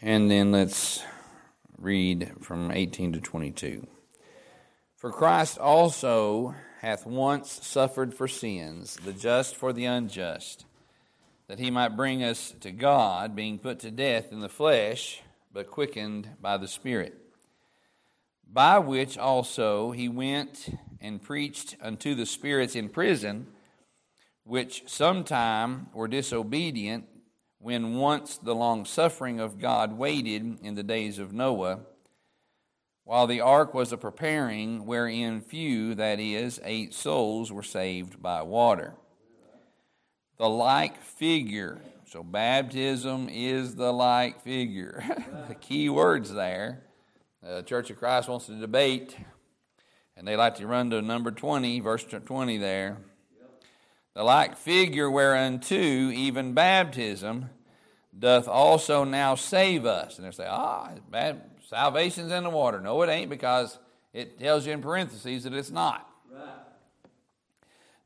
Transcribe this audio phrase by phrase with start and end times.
[0.00, 1.02] And then let's
[1.76, 3.84] read from 18 to 22.
[4.96, 10.66] For Christ also hath once suffered for sins, the just for the unjust,
[11.48, 15.20] that he might bring us to God, being put to death in the flesh,
[15.52, 17.16] but quickened by the Spirit.
[18.48, 20.68] By which also he went
[21.00, 23.48] and preached unto the spirits in prison,
[24.44, 27.06] which sometime were disobedient
[27.58, 31.80] when once the long suffering of God waited in the days of Noah,
[33.04, 38.42] while the ark was a preparing, wherein few, that is, eight souls, were saved by
[38.42, 38.94] water.
[40.36, 45.02] The like figure, so baptism is the like figure.
[45.48, 46.84] the key words there.
[47.44, 49.16] Uh, the Church of Christ wants to debate,
[50.16, 52.98] and they like to run to number 20, verse 20 there
[54.18, 57.50] the like figure whereunto even baptism
[58.18, 60.18] doth also now save us.
[60.18, 62.80] And they say, ah, bad, salvation's in the water.
[62.80, 63.78] No, it ain't because
[64.12, 66.10] it tells you in parentheses that it's not.
[66.34, 66.48] Right.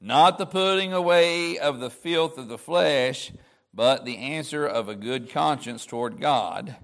[0.03, 3.33] Not the putting away of the filth of the flesh,
[3.73, 6.77] but the answer of a good conscience toward God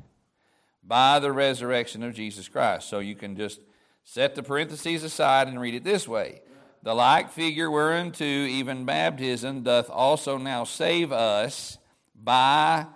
[0.82, 2.88] by the resurrection of Jesus Christ.
[2.88, 3.60] So you can just
[4.04, 6.40] set the parentheses aside and read it this way
[6.88, 11.76] the like figure whereunto even baptism doth also now save us
[12.14, 12.86] by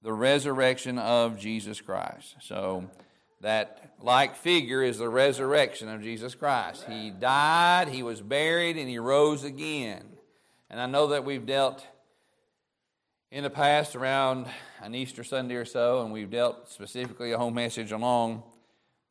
[0.00, 2.36] the resurrection of Jesus Christ.
[2.40, 2.88] So
[3.40, 6.86] that like figure is the resurrection of Jesus Christ.
[6.88, 10.04] He died, he was buried, and he rose again.
[10.70, 11.84] And I know that we've dealt
[13.32, 14.46] in the past around
[14.80, 18.44] an Easter Sunday or so, and we've dealt specifically a whole message along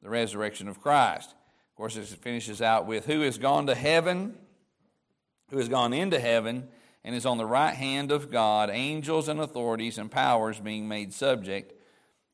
[0.01, 1.33] the resurrection of Christ.
[1.77, 4.33] Of course, it finishes out with who has gone to heaven,
[5.51, 6.69] who has gone into heaven,
[7.03, 11.13] and is on the right hand of God, angels and authorities and powers being made
[11.13, 11.73] subject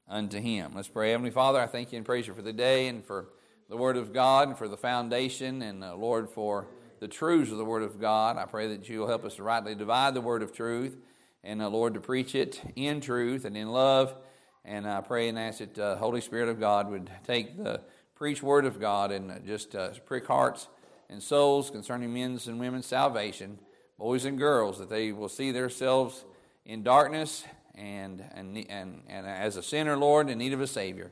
[0.08, 0.72] unto him.
[0.74, 1.12] Let's pray.
[1.12, 3.32] Heavenly Father, I thank you and praise you for the day and for
[3.68, 6.68] the Word of God and for the foundation, and uh, Lord, for
[7.02, 8.38] the truths of the Word of God.
[8.38, 10.96] I pray that you will help us to rightly divide the Word of truth,
[11.44, 14.16] and uh, Lord, to preach it in truth and in love.
[14.64, 17.82] And I pray and ask that uh, Holy Spirit of God would take the
[18.24, 20.70] preach word of God and just uh, prick hearts
[21.10, 23.60] and souls concerning men's and women's salvation,
[24.00, 26.24] boys and girls, that they will see themselves
[26.64, 27.44] in darkness
[27.76, 31.12] and, and, and, and as a sinner, Lord, in need of a Savior.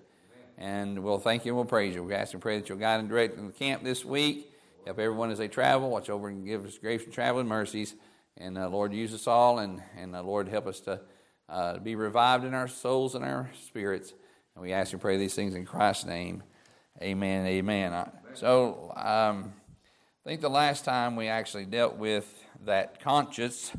[0.57, 2.01] And we'll thank you and we'll praise you.
[2.01, 4.49] We ask and pray that you'll guide and direct in the camp this week.
[4.85, 5.89] Help everyone as they travel.
[5.89, 7.93] Watch over and give us grace and traveling mercies.
[8.37, 9.59] And uh, Lord, use us all.
[9.59, 11.01] And, and uh, Lord, help us to
[11.49, 14.13] uh, be revived in our souls and our spirits.
[14.55, 16.43] And we ask and pray these things in Christ's name.
[16.99, 17.47] Amen.
[17.47, 18.11] Amen.
[18.33, 19.53] So um,
[20.23, 23.71] I think the last time we actually dealt with that conscience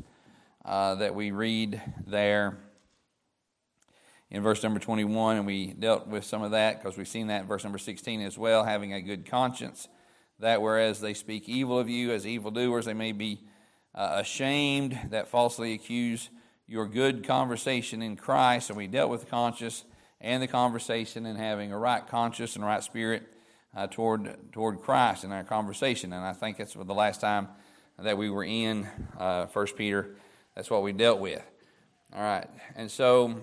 [0.65, 2.57] uh, that we read there
[4.29, 7.41] in verse number 21, and we dealt with some of that because we've seen that
[7.41, 9.87] in verse number 16 as well, having a good conscience.
[10.39, 13.41] That whereas they speak evil of you as evildoers, they may be
[13.95, 16.29] uh, ashamed that falsely accuse
[16.67, 18.69] your good conversation in Christ.
[18.69, 19.85] And we dealt with conscience
[20.23, 23.23] and the conversation and having a right conscience and right spirit
[23.75, 26.13] uh, toward toward Christ in our conversation.
[26.13, 27.49] And I think that's the last time
[27.99, 28.87] that we were in
[29.19, 30.15] uh, First Peter.
[30.55, 31.43] That's what we dealt with.
[32.15, 33.35] All right, and so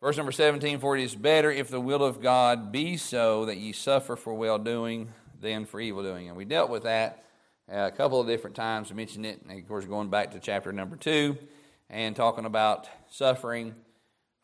[0.00, 3.58] verse number seventeen: For it is better if the will of God be so that
[3.58, 6.28] ye suffer for well doing than for evil doing.
[6.28, 7.22] And we dealt with that
[7.70, 8.90] uh, a couple of different times.
[8.90, 11.36] We mentioned it, and of course, going back to chapter number two
[11.88, 13.74] and talking about suffering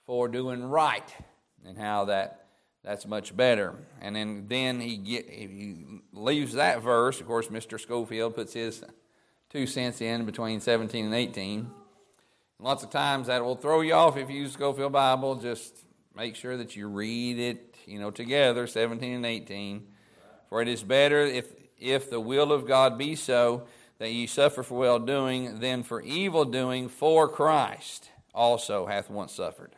[0.06, 1.12] for doing right
[1.66, 2.42] and how that
[2.84, 3.74] that's much better.
[4.00, 7.20] And then then he get he leaves that verse.
[7.20, 7.78] Of course, Mr.
[7.78, 8.82] Scofield puts his
[9.50, 11.60] two cents in between 17 and 18.
[11.60, 11.70] And
[12.58, 15.36] Lots of times that will throw you off if you use Scofield Bible.
[15.36, 15.78] Just
[16.16, 19.86] make sure that you read it, you know, together, 17 and 18.
[20.48, 23.66] For it is better if if the will of God be so
[23.98, 29.32] that ye suffer for well doing than for evil doing for Christ also hath once
[29.32, 29.76] suffered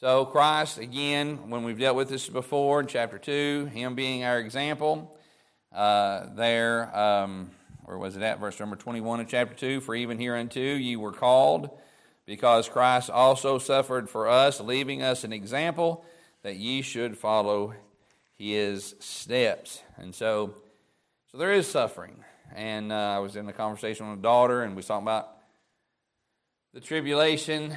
[0.00, 4.38] so, Christ, again, when we've dealt with this before in chapter 2, Him being our
[4.38, 5.18] example,
[5.74, 7.50] uh, there, um,
[7.82, 8.38] where was it at?
[8.38, 11.76] Verse number 21 of chapter 2 For even hereunto ye were called,
[12.26, 16.04] because Christ also suffered for us, leaving us an example
[16.42, 17.74] that ye should follow
[18.38, 19.82] His steps.
[19.96, 20.54] And so,
[21.32, 22.22] so there is suffering.
[22.54, 25.28] And uh, I was in a conversation with a daughter, and we was talking about
[26.72, 27.76] the tribulation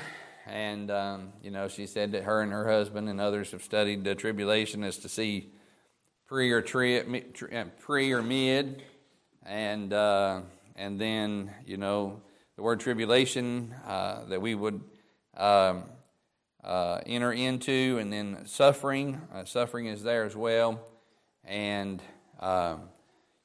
[0.51, 4.03] and um, you know she said that her and her husband and others have studied
[4.03, 5.51] the tribulation as to see
[6.27, 8.83] pre or tri, uh, pre or mid,
[9.45, 10.41] and uh,
[10.75, 12.21] and then you know
[12.57, 14.81] the word tribulation uh, that we would
[15.37, 15.83] um,
[16.63, 19.21] uh, enter into, and then suffering.
[19.33, 20.79] Uh, suffering is there as well.
[21.43, 22.01] And,
[22.39, 22.81] um,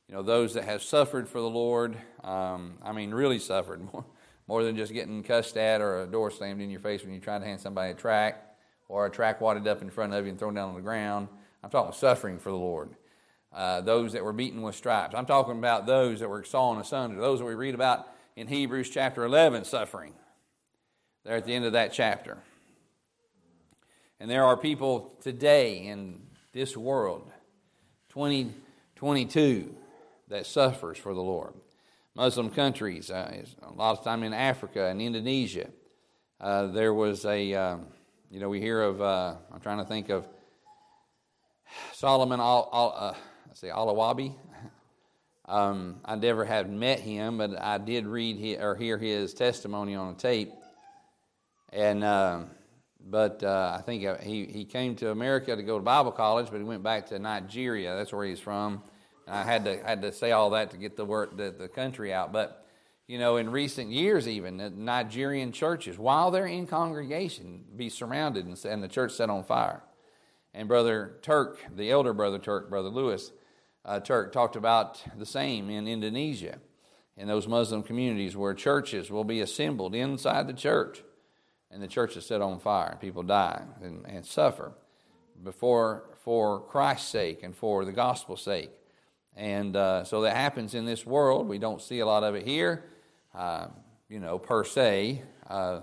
[0.08, 4.04] you know, those that have suffered for the Lord, um, I mean, really suffered more,
[4.46, 7.20] more than just getting cussed at or a door slammed in your face when you're
[7.20, 8.56] trying to hand somebody a tract
[8.88, 11.28] or a tract wadded up in front of you and thrown down on the ground.
[11.62, 12.90] I'm talking suffering for the Lord.
[13.52, 15.14] Uh, those that were beaten with stripes.
[15.14, 18.06] I'm talking about those that were sawn asunder, those that we read about
[18.36, 20.12] in Hebrews chapter 11, suffering.
[21.24, 22.38] There at the end of that chapter.
[24.20, 26.20] And there are people today in
[26.52, 27.30] this world,
[28.10, 29.74] 2022,
[30.28, 31.54] that suffers for the Lord.
[32.16, 35.68] Muslim countries, uh, a lot of time in Africa and Indonesia,
[36.40, 37.88] uh, there was a, um,
[38.30, 40.26] you know, we hear of, uh, I'm trying to think of
[41.92, 43.14] Solomon Al, Al uh,
[43.46, 44.34] let's see, Alawabi.
[45.44, 49.94] Um, I never had met him, but I did read his, or hear his testimony
[49.94, 50.52] on a tape.
[51.70, 52.44] And uh,
[52.98, 56.48] but uh, I think uh, he he came to America to go to Bible college,
[56.50, 57.94] but he went back to Nigeria.
[57.94, 58.82] That's where he's from.
[59.26, 62.12] I had to had to say all that to get the word the, the country
[62.12, 62.32] out.
[62.32, 62.64] But
[63.06, 68.64] you know, in recent years, even Nigerian churches, while they're in congregation, be surrounded and,
[68.64, 69.82] and the church set on fire.
[70.52, 73.30] And Brother Turk, the elder Brother Turk, Brother Lewis
[73.84, 76.58] uh, Turk, talked about the same in Indonesia,
[77.16, 81.04] in those Muslim communities where churches will be assembled inside the church,
[81.70, 84.72] and the church is set on fire, and people die and, and suffer
[85.44, 88.70] before for Christ's sake and for the gospel's sake.
[89.36, 91.46] And uh, so that happens in this world.
[91.46, 92.84] We don't see a lot of it here,
[93.34, 93.68] uh,
[94.08, 95.22] you know, per se.
[95.48, 95.80] Uh,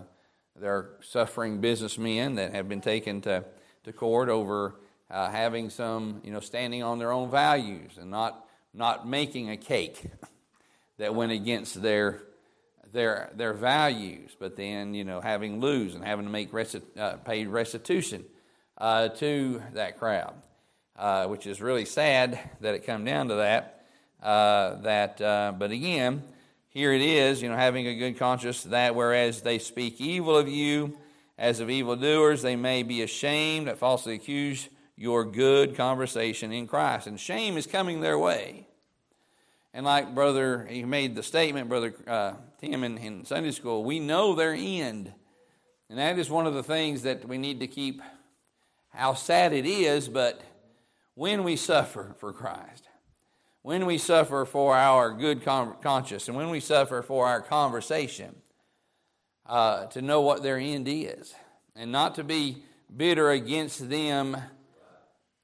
[0.59, 3.45] there are suffering businessmen that have been taken to
[3.83, 4.75] to court over
[5.09, 9.57] uh, having some, you know, standing on their own values and not not making a
[9.57, 10.09] cake
[10.97, 12.23] that went against their
[12.91, 16.49] their their values, but then you know having lose and having to make
[16.97, 18.23] uh, pay restitution
[18.77, 20.33] uh, to that crowd,
[20.97, 23.85] uh, which is really sad that it come down to that.
[24.21, 26.23] Uh, that, uh, but again,
[26.69, 28.63] here it is, you know, having a good conscience.
[28.63, 30.97] That whereas they speak evil of you
[31.37, 37.07] as of evildoers, they may be ashamed that falsely accuse your good conversation in Christ.
[37.07, 38.67] And shame is coming their way.
[39.73, 43.99] And like Brother, he made the statement, Brother uh, Tim in, in Sunday school, we
[43.99, 45.11] know their end.
[45.89, 48.01] And that is one of the things that we need to keep,
[48.89, 50.41] how sad it is, but
[51.15, 52.87] when we suffer for Christ,
[53.61, 58.35] when we suffer for our good conscience, and when we suffer for our conversation,
[59.45, 61.33] uh, to know what their end is
[61.75, 62.63] and not to be
[62.95, 64.37] bitter against them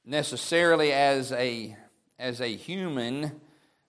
[0.06, 1.76] necessarily as a
[2.18, 3.40] as a human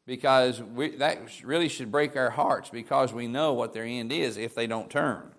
[0.07, 4.37] because we, that really should break our hearts because we know what their end is
[4.37, 5.31] if they don't turn.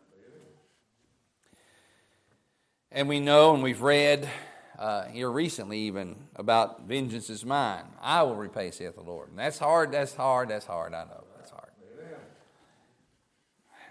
[2.91, 4.29] And we know and we've read
[4.81, 9.37] uh, here recently even about vengeance is mine i will repay saith the lord and
[9.37, 11.71] that's hard that's hard that's hard i know that's hard.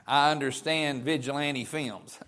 [0.06, 2.18] I understand vigilante films.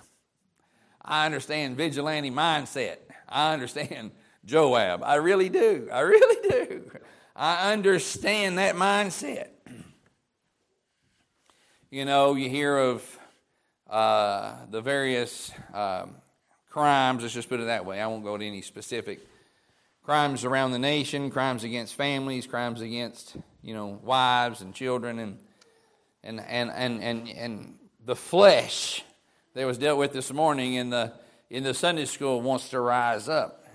[1.05, 2.99] I understand vigilante mindset.
[3.29, 4.13] I understand
[4.45, 5.03] Joab.
[5.03, 5.89] I really do.
[5.93, 6.91] I really do.
[7.35, 9.49] I understand that mindset.
[11.91, 13.19] You know, you hear of
[13.91, 16.15] uh, the various um,
[16.73, 18.01] crimes, let's just put it that way.
[18.01, 19.21] I won't go to any specific
[20.03, 25.39] crimes around the nation, crimes against families, crimes against, you know, wives and children and
[26.25, 29.05] and, and, and, and, and the flesh
[29.55, 31.13] that was dealt with this morning in the,
[31.51, 33.67] in the Sunday school wants to rise up.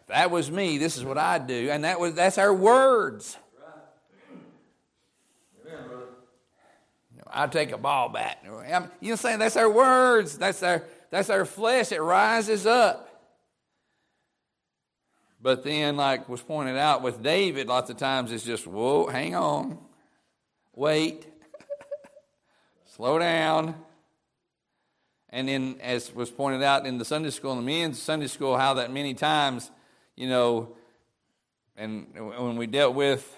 [0.00, 1.68] If that was me, this is what I'd do.
[1.70, 3.36] And that was, that's our words.
[7.32, 8.38] I'd take a ball bat.
[8.42, 10.36] You know, saying that's our words.
[10.36, 11.92] That's our that's our flesh.
[11.92, 13.08] It rises up.
[15.42, 19.34] But then, like was pointed out with David, lots of times it's just, whoa, hang
[19.34, 19.78] on,
[20.74, 21.26] wait.
[22.96, 23.74] Slow down.
[25.30, 28.56] And then, as was pointed out in the Sunday school, in the men's Sunday school,
[28.58, 29.70] how that many times,
[30.16, 30.76] you know,
[31.76, 33.34] and when we dealt with,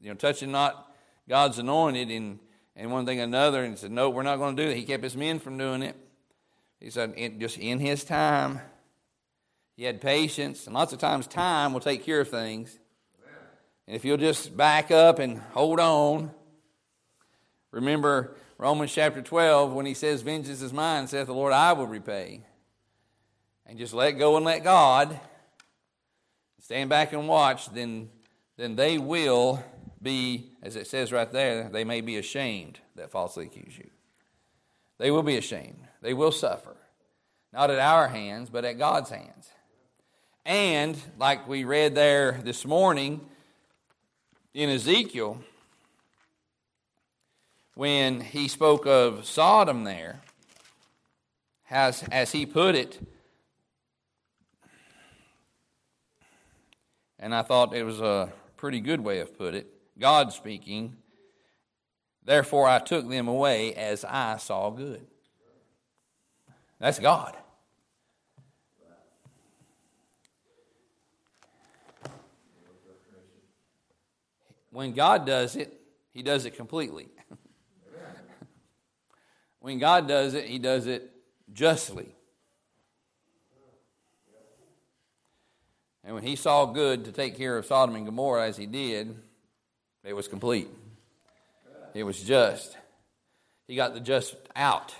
[0.00, 0.90] you know, touching not
[1.28, 2.38] God's anointed and,
[2.76, 4.76] and one thing another, and said, no, we're not going to do that.
[4.76, 5.96] He kept his men from doing it.
[6.84, 8.60] He said, in, just in his time,
[9.74, 12.78] he had patience, and lots of times time will take care of things.
[13.86, 16.30] And if you'll just back up and hold on,
[17.70, 21.86] remember Romans chapter 12, when he says, Vengeance is mine, saith the Lord, I will
[21.86, 22.42] repay.
[23.64, 25.18] And just let go and let God,
[26.60, 28.10] stand back and watch, then,
[28.58, 29.64] then they will
[30.02, 33.88] be, as it says right there, they may be ashamed that falsely accuse you.
[34.98, 35.88] They will be ashamed.
[36.04, 36.76] They will suffer.
[37.50, 39.48] not at our hands, but at God's hands.
[40.44, 43.22] And, like we read there this morning
[44.52, 45.38] in Ezekiel,
[47.74, 50.20] when he spoke of Sodom there,
[51.70, 53.00] as, as he put it,
[57.18, 59.68] and I thought it was a pretty good way of put it,
[59.98, 60.96] God speaking,
[62.22, 65.06] therefore I took them away as I saw good.
[66.84, 67.34] That's God.
[74.70, 75.72] When God does it,
[76.12, 77.08] He does it completely.
[79.60, 81.10] when God does it, He does it
[81.54, 82.14] justly.
[86.04, 89.16] And when He saw good to take care of Sodom and Gomorrah as He did,
[90.04, 90.68] it was complete.
[91.94, 92.76] It was just.
[93.66, 94.94] He got the just out.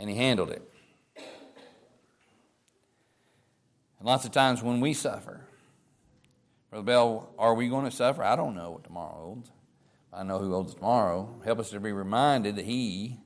[0.00, 0.62] And He handled it.
[3.98, 5.42] And lots of times when we suffer,
[6.70, 8.24] Brother Bell, are we going to suffer?
[8.24, 9.50] I don't know what tomorrow holds.
[10.10, 11.40] I know who holds tomorrow.
[11.44, 13.18] Help us to be reminded that He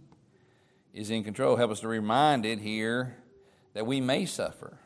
[0.92, 1.54] is in control.
[1.54, 3.18] Help us to be reminded here
[3.74, 4.76] that we may suffer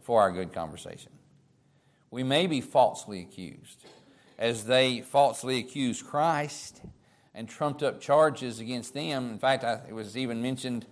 [0.00, 1.10] for our good conversation.
[2.12, 3.84] We may be falsely accused,
[4.38, 6.82] as they falsely accused Christ
[7.34, 9.30] and trumped up charges against them.
[9.30, 10.86] In fact, it was even mentioned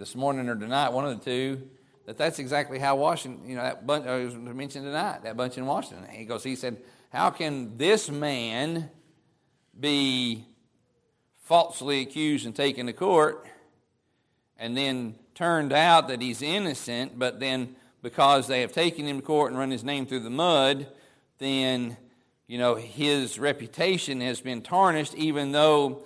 [0.00, 1.68] this morning or tonight, one of the two,
[2.06, 5.36] that that's exactly how Washington, you know, that bunch, uh, I was mentioned tonight, that
[5.36, 6.08] bunch in Washington.
[6.10, 6.78] He goes, he said,
[7.10, 8.88] How can this man
[9.78, 10.46] be
[11.44, 13.46] falsely accused and taken to court
[14.56, 19.26] and then turned out that he's innocent, but then because they have taken him to
[19.26, 20.86] court and run his name through the mud,
[21.36, 21.98] then
[22.46, 26.04] you know his reputation has been tarnished even though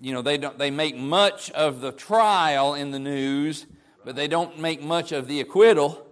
[0.00, 3.66] you know they don't they make much of the trial in the news
[4.08, 6.06] but they don't make much of the acquittal.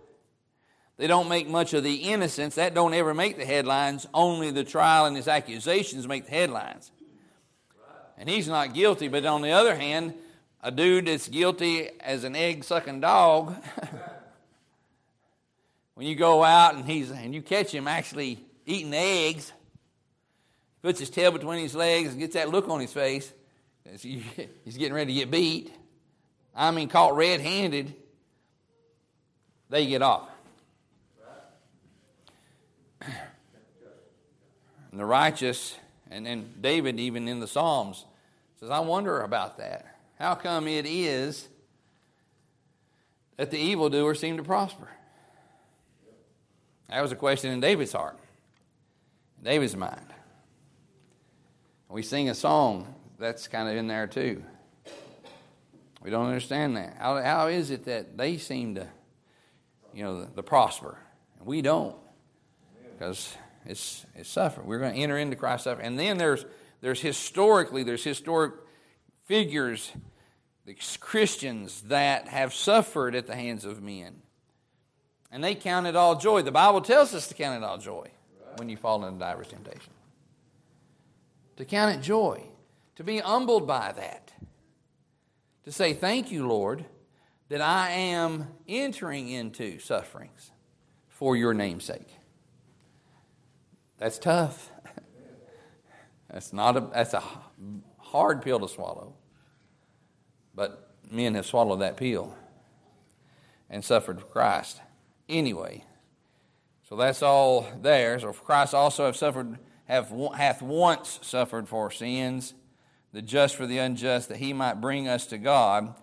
[0.98, 2.56] They don't make much of the innocence.
[2.56, 4.06] That don't ever make the headlines.
[4.12, 6.90] Only the trial and his accusations make the headlines.
[8.18, 10.12] And he's not guilty, but on the other hand,
[10.62, 13.54] a dude that's guilty as an egg sucking dog,
[15.94, 19.52] when you go out and he's and you catch him actually eating eggs,
[20.82, 23.32] puts his tail between his legs and gets that look on his face,
[24.00, 25.72] he's getting ready to get beat.
[26.54, 27.94] I mean, caught red handed,
[29.68, 30.28] they get off.
[34.90, 35.76] And the righteous,
[36.10, 38.06] and then David, even in the Psalms,
[38.58, 39.84] says, I wonder about that.
[40.18, 41.48] How come it is
[43.36, 44.88] that the evildoer seem to prosper?
[46.88, 48.18] That was a question in David's heart,
[49.42, 50.14] David's mind.
[51.90, 54.42] We sing a song that's kind of in there too.
[56.02, 56.96] We don't understand that.
[56.98, 58.86] How, how is it that they seem to,
[59.92, 60.98] you know, the, the prosper?
[61.38, 61.96] And we don't.
[62.92, 64.66] Because it's, it's suffering.
[64.66, 65.86] We're going to enter into Christ's suffering.
[65.86, 66.44] And then there's,
[66.80, 68.54] there's historically, there's historic
[69.24, 69.90] figures,
[70.64, 74.22] the Christians that have suffered at the hands of men.
[75.32, 76.42] And they count it all joy.
[76.42, 78.08] The Bible tells us to count it all joy
[78.56, 79.92] when you fall into diverse temptation.
[81.56, 82.44] To count it joy.
[82.96, 84.32] To be humbled by that
[85.64, 86.84] to say, Thank you, Lord,
[87.48, 90.50] that I am entering into sufferings
[91.08, 92.08] for your name's sake.
[93.98, 94.70] That's tough.
[96.30, 97.22] That's not a that's a
[97.98, 99.14] hard pill to swallow.
[100.54, 102.34] But men have swallowed that pill
[103.70, 104.80] and suffered for Christ.
[105.28, 105.84] Anyway,
[106.88, 108.18] so that's all there.
[108.18, 112.54] So Christ also have suffered have hath once suffered for sins
[113.16, 115.94] the just for the unjust, that he might bring us to God,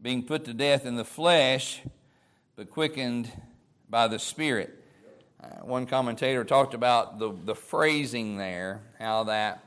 [0.00, 1.80] being put to death in the flesh,
[2.54, 3.28] but quickened
[3.88, 4.80] by the Spirit.
[5.42, 9.64] Uh, one commentator talked about the, the phrasing there, how that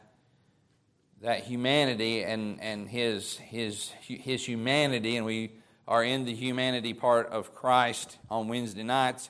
[1.20, 5.52] that humanity and, and his, his, his humanity, and we
[5.86, 9.30] are in the humanity part of Christ on Wednesday nights,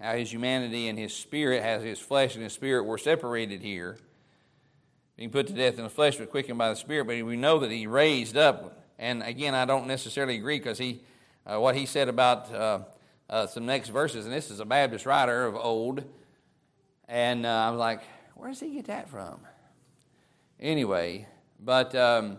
[0.00, 3.98] how his humanity and his spirit, has his flesh and his spirit were separated here
[5.18, 7.08] being put to death in the flesh, but quickened by the Spirit.
[7.08, 8.84] But we know that he raised up.
[9.00, 11.00] And again, I don't necessarily agree because he,
[11.44, 12.78] uh, what he said about uh,
[13.28, 16.04] uh, some next verses, and this is a Baptist writer of old,
[17.08, 18.02] and uh, I was like,
[18.36, 19.40] where does he get that from?
[20.60, 21.26] Anyway,
[21.58, 22.38] but um,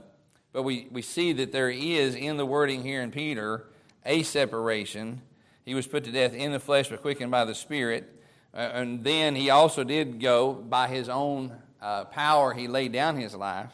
[0.53, 3.67] but we, we see that there is in the wording here in Peter
[4.05, 5.21] a separation.
[5.65, 8.23] He was put to death in the flesh, but quickened by the Spirit.
[8.53, 13.15] Uh, and then he also did go by his own uh, power he laid down
[13.15, 13.71] his life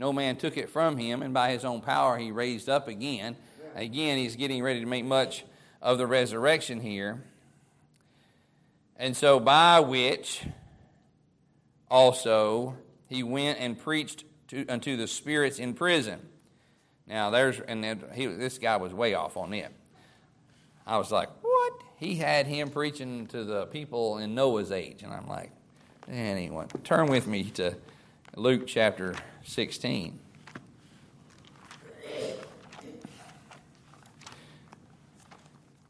[0.00, 3.36] no man took it from him, and by his own power he raised up again.
[3.74, 5.44] Again, he's getting ready to make much
[5.82, 7.22] of the resurrection here.
[8.96, 10.42] And so, by which
[11.90, 12.76] also
[13.08, 16.20] he went and preached to, unto the spirits in prison.
[17.06, 19.70] Now, there's, and he, this guy was way off on it.
[20.86, 21.72] I was like, what?
[21.98, 25.02] He had him preaching to the people in Noah's age.
[25.02, 25.52] And I'm like,
[26.10, 27.76] anyway, turn with me to
[28.36, 29.14] Luke chapter
[29.44, 30.18] 16.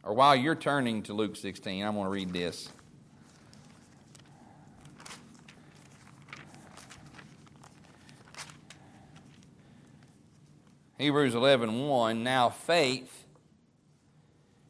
[0.03, 2.69] Or while you're turning to Luke 16, I'm going to read this.
[10.99, 13.25] Hebrews 11 1, now faith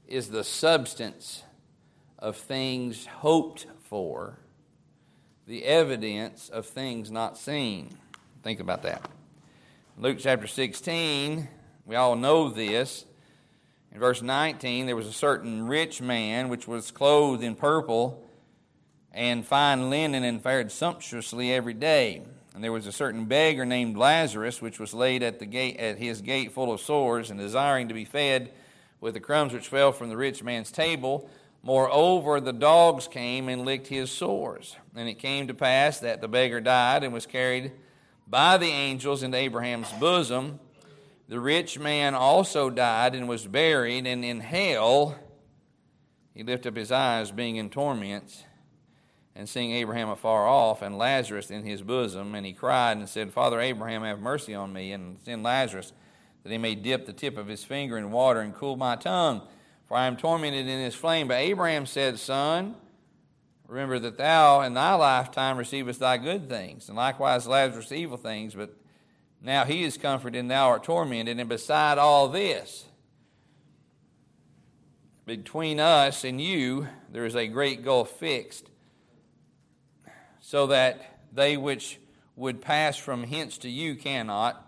[0.07, 1.43] is the substance
[2.21, 4.39] of things hoped for,
[5.51, 7.91] the evidence of things not seen.
[8.45, 9.11] Think about that.
[9.99, 11.49] Luke chapter 16,
[11.87, 13.05] we all know this.
[13.91, 18.25] In verse 19, there was a certain rich man which was clothed in purple
[19.13, 22.23] and fine linen and fared sumptuously every day.
[22.55, 25.99] And there was a certain beggar named Lazarus, which was laid at the gate at
[25.99, 28.53] his gate full of sores, and desiring to be fed
[29.01, 31.29] with the crumbs which fell from the rich man's table.
[31.63, 34.77] Moreover, the dogs came and licked his sores.
[34.97, 37.73] And it came to pass that the beggar died and was carried
[38.27, 40.61] by the angels into Abraham's bosom.
[41.29, 45.17] The rich man also died and was buried, and in hell
[46.35, 48.45] he lifted up his eyes, being in torments
[49.37, 53.33] and seeing Abraham afar off and Lazarus in his bosom, and he cried and said,
[53.33, 55.93] Father Abraham, have mercy on me, and send Lazarus
[56.43, 59.43] that he may dip the tip of his finger in water and cool my tongue,
[59.91, 61.27] for I am tormented in this flame.
[61.27, 62.77] But Abraham said, Son,
[63.67, 68.55] remember that thou in thy lifetime receivest thy good things, and likewise Lazarus evil things,
[68.55, 68.73] but
[69.43, 71.41] now he is comforted and thou art tormented.
[71.41, 72.85] And beside all this,
[75.27, 78.71] between us and you, there is a great gulf fixed
[80.41, 81.99] so that they which
[82.37, 84.65] would pass from hence to you cannot,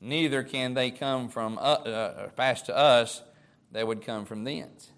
[0.00, 3.22] neither can they come from uh, uh, pass to us
[3.72, 4.90] that would come from thence.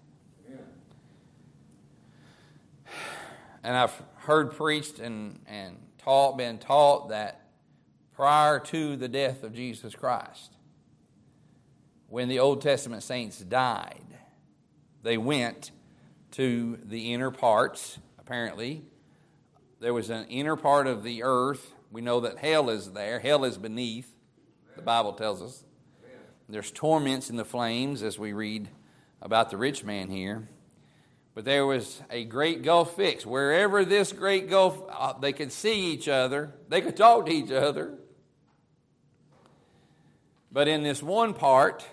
[3.63, 7.41] And I've heard preached and, and taught, been taught that
[8.13, 10.55] prior to the death of Jesus Christ,
[12.07, 14.03] when the Old Testament saints died,
[15.03, 15.71] they went
[16.31, 18.83] to the inner parts, apparently,
[19.79, 21.73] there was an inner part of the earth.
[21.91, 23.19] We know that hell is there.
[23.19, 24.13] Hell is beneath,
[24.75, 25.63] the Bible tells us.
[26.51, 28.67] There's torments in the flames, as we read
[29.21, 30.49] about the rich man here.
[31.33, 33.25] But there was a great gulf fixed.
[33.25, 37.51] Wherever this great gulf, uh, they could see each other, they could talk to each
[37.51, 37.93] other.
[40.51, 41.85] But in this one part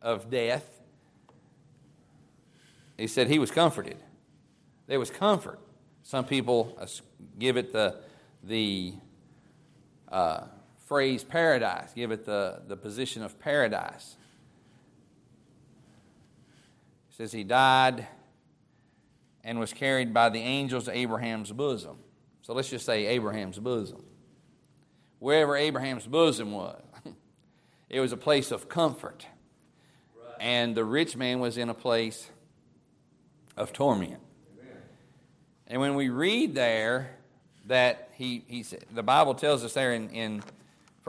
[0.00, 0.64] of death,
[2.96, 3.98] he said he was comforted.
[4.86, 5.58] There was comfort.
[6.02, 6.78] Some people
[7.38, 8.00] give it the,
[8.42, 8.94] the
[10.08, 10.44] uh,
[10.90, 14.16] phrase paradise, give it the, the position of paradise.
[17.08, 18.08] It says he died
[19.44, 21.98] and was carried by the angels to Abraham's bosom.
[22.42, 24.02] So let's just say Abraham's bosom.
[25.20, 26.82] Wherever Abraham's bosom was,
[27.88, 29.26] it was a place of comfort.
[30.40, 32.30] And the rich man was in a place
[33.56, 34.18] of torment.
[35.68, 37.16] And when we read there
[37.66, 40.42] that he, he the Bible tells us there in, in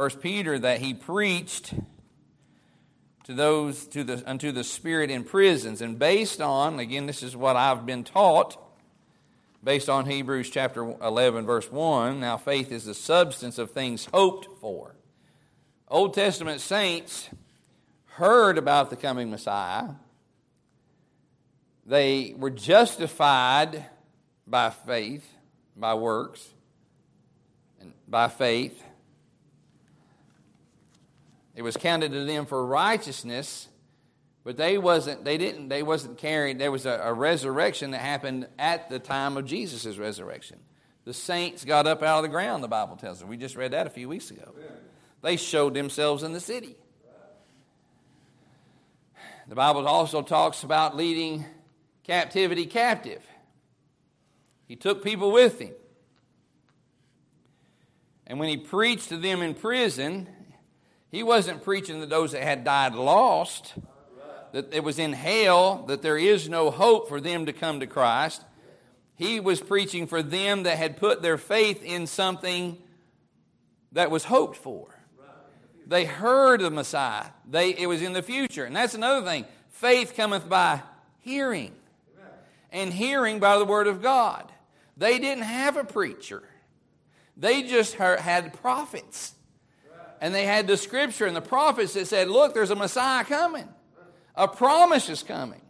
[0.01, 1.75] 1 Peter that he preached
[3.23, 7.35] to those to the unto the spirit in prisons and based on again this is
[7.35, 8.57] what I've been taught
[9.63, 14.47] based on Hebrews chapter 11 verse 1 now faith is the substance of things hoped
[14.59, 14.95] for
[15.87, 17.29] Old Testament saints
[18.13, 19.89] heard about the coming Messiah
[21.85, 23.85] they were justified
[24.47, 25.31] by faith,
[25.75, 26.47] by works,
[27.79, 28.83] and by faith.
[31.55, 33.67] It was counted to them for righteousness,
[34.43, 35.25] but they wasn't.
[35.25, 35.69] They didn't.
[35.69, 36.59] They wasn't carried.
[36.59, 40.59] There was a, a resurrection that happened at the time of Jesus' resurrection.
[41.03, 42.63] The saints got up out of the ground.
[42.63, 43.27] The Bible tells us.
[43.27, 44.53] We just read that a few weeks ago.
[45.21, 46.75] They showed themselves in the city.
[49.47, 51.43] The Bible also talks about leading
[52.03, 53.21] captivity captive.
[54.67, 55.73] He took people with him.
[58.25, 60.29] And when he preached to them in prison,
[61.11, 63.73] he wasn't preaching to those that had died lost,
[64.53, 67.87] that it was in hell, that there is no hope for them to come to
[67.87, 68.43] Christ.
[69.15, 72.77] He was preaching for them that had put their faith in something
[73.91, 74.87] that was hoped for.
[75.85, 77.25] They heard the Messiah.
[77.49, 78.63] They, it was in the future.
[78.63, 79.45] And that's another thing.
[79.69, 80.81] Faith cometh by
[81.19, 81.73] hearing,
[82.71, 84.49] and hearing by the word of God.
[84.95, 86.43] They didn't have a preacher,
[87.35, 89.33] they just heard, had prophets.
[90.21, 93.67] And they had the scripture and the prophets that said, Look, there's a Messiah coming,
[94.35, 95.61] a promise is coming.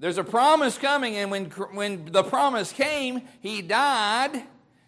[0.00, 4.42] There's a promise coming, and when, when the promise came, he died.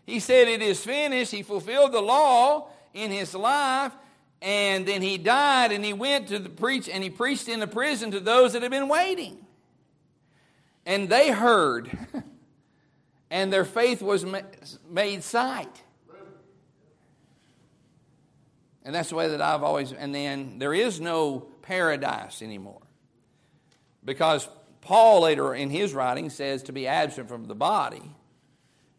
[0.06, 1.30] He said, It is finished.
[1.30, 3.92] He fulfilled the law in his life,
[4.40, 7.66] and then he died, and he went to the preach, and he preached in the
[7.66, 9.38] prison to those that had been waiting.
[10.84, 11.96] And they heard,
[13.30, 14.26] and their faith was
[14.90, 15.81] made sight.
[18.84, 22.82] And that's the way that I've always, and then there is no paradise anymore.
[24.04, 24.48] Because
[24.80, 28.02] Paul later in his writing says to be absent from the body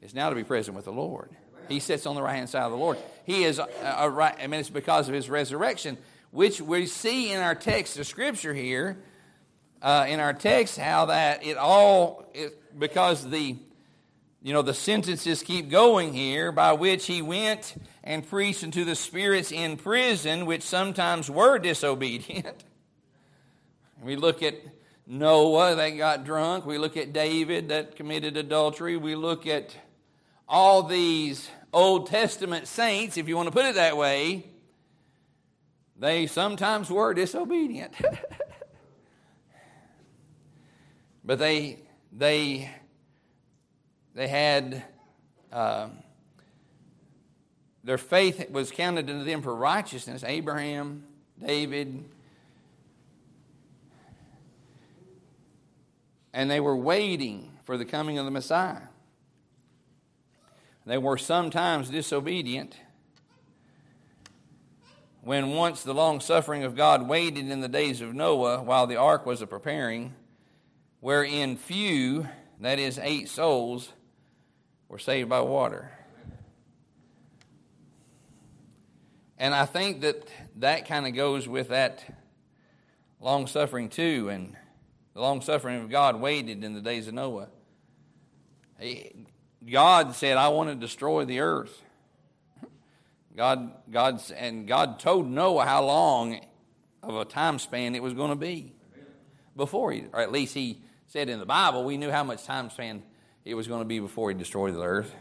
[0.02, 1.30] is now to be present with the Lord.
[1.68, 2.98] He sits on the right hand side of the Lord.
[3.26, 3.68] He is a,
[3.98, 5.98] a right, I mean, it's because of his resurrection,
[6.32, 8.98] which we see in our text of Scripture here,
[9.82, 13.58] uh, in our text, how that it all, it, because the,
[14.44, 18.94] you know, the sentences keep going here, by which he went and preached unto the
[18.94, 22.66] spirits in prison, which sometimes were disobedient.
[24.04, 24.56] we look at
[25.08, 26.66] Noah that got drunk.
[26.66, 28.98] We look at David that committed adultery.
[28.98, 29.74] We look at
[30.46, 34.46] all these Old Testament saints, if you want to put it that way.
[35.98, 37.94] They sometimes were disobedient.
[41.24, 41.80] but they,
[42.12, 42.70] they,
[44.14, 44.84] they had,
[45.52, 45.90] uh,
[47.84, 50.24] their faith was counted to them for righteousness.
[50.24, 51.04] Abraham,
[51.44, 52.06] David,
[56.34, 58.82] and they were waiting for the coming of the Messiah.
[60.86, 62.76] They were sometimes disobedient.
[65.22, 68.98] When once the long suffering of God waited in the days of Noah while the
[68.98, 70.14] ark was a preparing,
[71.00, 72.28] wherein few,
[72.60, 73.94] that is, eight souls,
[74.94, 75.90] were saved by water.
[79.40, 80.28] And I think that
[80.58, 82.06] that kind of goes with that
[83.20, 84.30] long suffering too.
[84.30, 84.56] And
[85.16, 87.48] the long suffering of God waited in the days of Noah.
[89.68, 91.76] God said, I want to destroy the earth.
[93.36, 96.40] God, God, and God told Noah how long
[97.02, 98.74] of a time span it was going to be
[99.58, 102.70] before he, or at least he said in the Bible, we knew how much time
[102.70, 103.02] span
[103.46, 105.14] it was going to be before he destroyed the earth.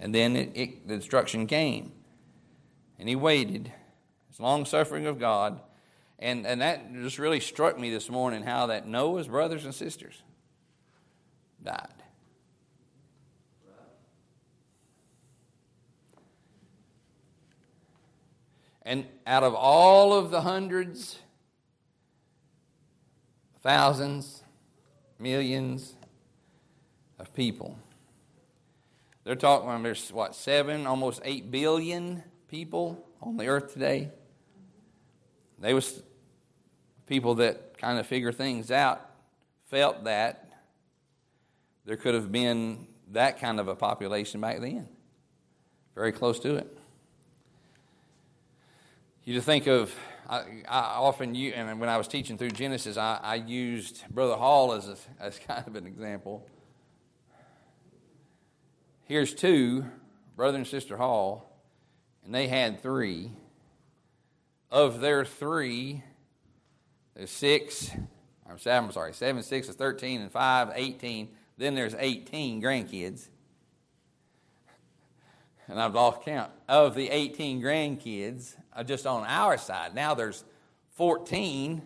[0.00, 1.92] And then it, it, the destruction came.
[2.98, 3.72] And he waited.
[4.30, 5.60] It's long suffering of God.
[6.18, 10.22] And, and that just really struck me this morning how that Noah's brothers and sisters
[11.62, 11.88] died.
[18.82, 21.18] And out of all of the hundreds,
[23.62, 24.43] thousands,
[25.18, 25.94] millions
[27.18, 27.78] of people,
[29.24, 34.10] they're talking, there's what, seven, almost eight billion people on the earth today.
[35.58, 36.02] They was
[37.06, 39.00] people that kind of figure things out
[39.70, 40.50] felt that
[41.84, 44.88] there could have been that kind of a population back then,
[45.94, 46.78] very close to it.
[49.24, 49.94] You to think of,
[50.28, 54.36] I, I often use, and when I was teaching through Genesis, I, I used Brother
[54.36, 56.46] Hall as, a, as kind of an example.
[59.04, 59.84] Here's two,
[60.34, 61.50] Brother and Sister Hall,
[62.24, 63.32] and they had three.
[64.70, 66.02] Of their three,
[67.14, 67.90] there's six,
[68.48, 71.28] I'm seven, I'm sorry, seven, six is 13, and five, 18.
[71.58, 73.28] Then there's 18 grandkids.
[75.68, 76.50] And I've lost count.
[76.68, 80.44] Of the 18 grandkids, Uh, just on our side, now there's
[80.96, 81.82] 14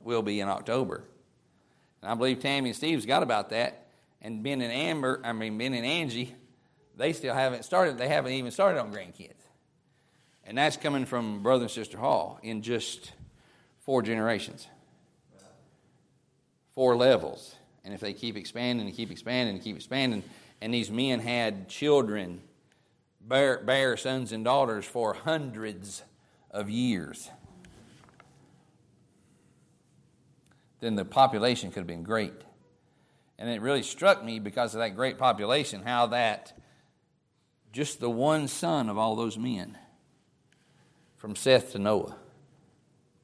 [0.00, 1.04] will be in October.
[2.02, 3.86] And I believe Tammy and Steve's got about that.
[4.20, 6.34] And Ben and Amber, I mean Ben and Angie,
[6.96, 7.98] they still haven't started.
[7.98, 9.32] They haven't even started on grandkids.
[10.44, 13.12] And that's coming from Brother and Sister Hall in just
[13.80, 14.66] four generations,
[16.74, 17.54] four levels.
[17.84, 20.22] And if they keep expanding and keep expanding and keep expanding,
[20.60, 22.40] and these men had children,
[23.20, 26.02] bear, bear sons and daughters for hundreds
[26.54, 27.30] of years,
[30.80, 32.32] then the population could have been great.
[33.38, 36.56] And it really struck me because of that great population how that
[37.72, 39.76] just the one son of all those men
[41.16, 42.16] from Seth to Noah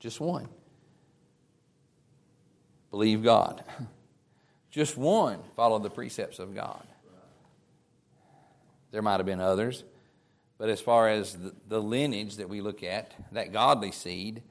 [0.00, 0.48] just one.
[2.90, 3.62] Believe God.
[4.70, 6.86] Just one followed the precepts of God.
[8.92, 9.82] There might have been others,
[10.60, 14.42] But as far as the, lineage that we look at, that godly seed,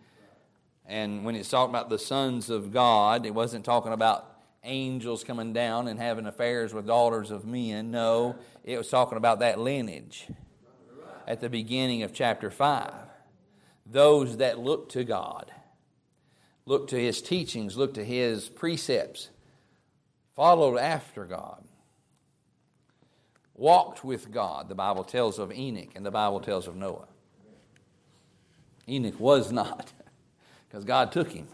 [0.88, 4.26] and when it's talking about the sons of God, it wasn't talking about
[4.64, 7.92] angels coming down and having affairs with daughters of men.
[7.92, 10.28] No, it was talking about that lineage
[11.28, 12.92] at the beginning of chapter 5.
[13.86, 15.52] Those that look to God,
[16.66, 19.30] look to his teachings, look to his precepts,
[20.36, 21.64] followed after God,
[23.60, 24.70] walked with God.
[24.70, 27.08] The Bible tells of Enoch and the Bible tells of Noah.
[28.88, 29.92] Enoch was not,
[30.70, 31.48] because God took him.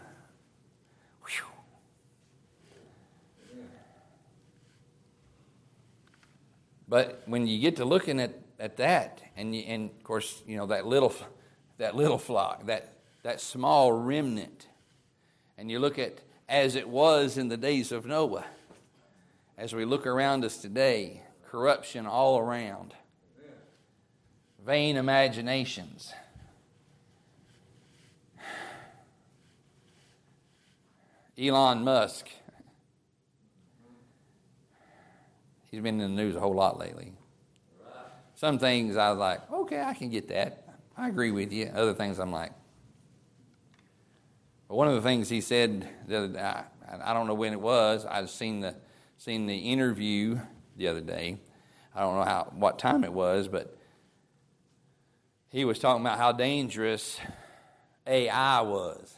[1.26, 1.44] Whew.
[6.88, 10.56] But when you get to looking at, at that, and, you, and of course, you
[10.56, 11.12] know, that little,
[11.78, 14.68] that little flock, that, that small remnant,
[15.58, 18.44] and you look at as it was in the days of Noah,
[19.58, 22.94] as we look around us today, corruption all around,
[24.64, 26.12] vain imaginations.
[31.38, 32.28] Elon Musk
[35.76, 37.12] He's been in the news a whole lot lately.
[38.34, 40.64] Some things I was like, okay, I can get that.
[40.96, 41.70] I agree with you.
[41.74, 42.52] Other things I'm like,
[44.68, 46.64] but one of the things he said the other day, I,
[47.04, 48.06] I don't know when it was.
[48.06, 48.74] I've seen the
[49.18, 50.38] seen the interview
[50.76, 51.38] the other day.
[51.94, 53.76] I don't know how what time it was, but
[55.50, 57.18] he was talking about how dangerous
[58.06, 59.14] AI was.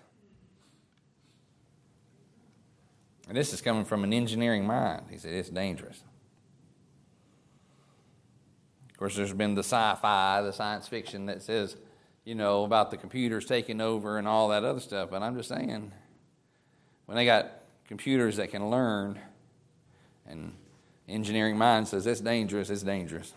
[3.28, 5.06] And this is coming from an engineering mind.
[5.10, 6.02] He said it's dangerous.
[8.90, 11.76] Of course, there's been the sci fi, the science fiction that says,
[12.24, 15.10] you know, about the computers taking over and all that other stuff.
[15.10, 15.92] But I'm just saying,
[17.06, 17.50] when they got
[17.86, 19.18] computers that can learn,
[20.26, 20.52] and
[21.08, 23.32] engineering mind says it's dangerous, it's dangerous.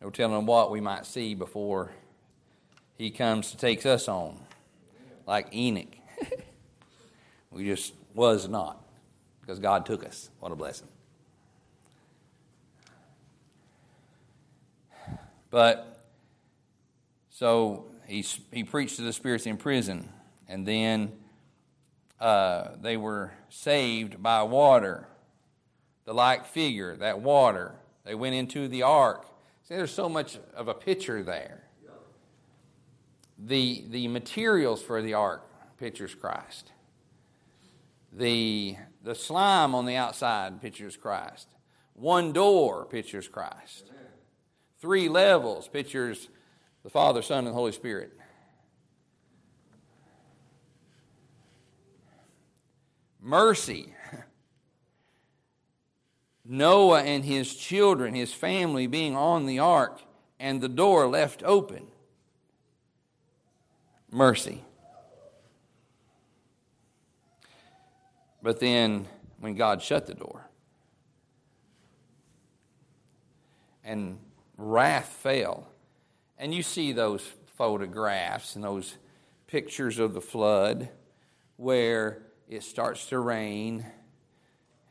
[0.00, 1.92] No telling what we might see before
[2.98, 4.38] he comes to take us on,
[5.26, 5.94] like Enoch.
[7.50, 8.82] we just was not,
[9.40, 10.28] because God took us.
[10.40, 10.88] What a blessing.
[15.50, 16.02] But
[17.30, 20.08] so he, he preached to the spirits in prison,
[20.48, 21.12] and then
[22.22, 25.08] uh, they were saved by water.
[26.04, 27.74] The like figure, that water.
[28.04, 29.26] They went into the ark.
[29.64, 31.64] See, there's so much of a picture there.
[33.38, 35.44] The, the materials for the ark
[35.78, 36.72] pictures Christ.
[38.12, 41.48] The, the slime on the outside pictures Christ.
[41.94, 43.92] One door pictures Christ
[44.82, 46.28] three levels pictures
[46.82, 48.12] the Father, Son, and Holy Spirit.
[53.22, 53.94] Mercy.
[56.44, 60.02] Noah and his children, his family being on the ark,
[60.40, 61.86] and the door left open.
[64.10, 64.62] Mercy.
[68.42, 69.06] But then,
[69.38, 70.48] when God shut the door,
[73.84, 74.18] and
[74.56, 75.68] wrath fell.
[76.38, 77.22] And you see those
[77.56, 78.96] photographs and those
[79.46, 80.88] pictures of the flood
[81.56, 83.84] where it starts to rain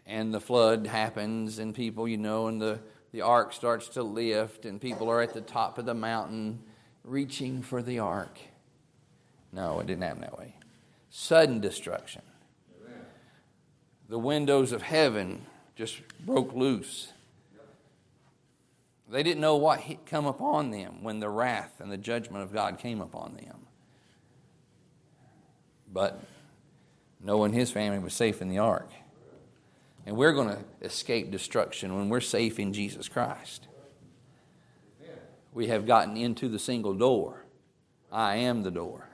[0.06, 2.80] and the flood happens and people, you know, and the,
[3.12, 6.62] the ark starts to lift and people are at the top of the mountain
[7.04, 8.38] reaching for the ark.
[9.54, 10.56] No, it didn't happen that way.
[11.10, 12.22] Sudden destruction.
[14.08, 17.14] The windows of heaven just broke loose.
[19.10, 22.54] They didn't know what had come upon them when the wrath and the judgment of
[22.54, 23.68] God came upon them.
[25.92, 26.22] But
[27.24, 28.90] Noah and his family was safe in the ark.
[30.06, 33.68] And we're going to escape destruction when we're safe in Jesus Christ.
[35.54, 37.46] We have gotten into the single door.
[38.12, 39.08] I am the door.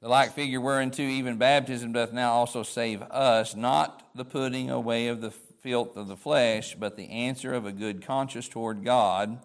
[0.00, 5.08] The like figure whereunto even baptism doth now also save us, not the putting away
[5.08, 9.40] of the filth of the flesh, but the answer of a good conscience toward God.